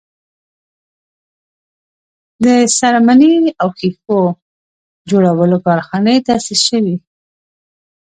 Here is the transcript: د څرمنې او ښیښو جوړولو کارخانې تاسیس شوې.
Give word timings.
د 2.43 2.45
څرمنې 2.77 3.33
او 3.61 3.67
ښیښو 3.77 4.19
جوړولو 5.09 5.57
کارخانې 5.65 6.15
تاسیس 6.27 6.61
شوې. 6.69 6.95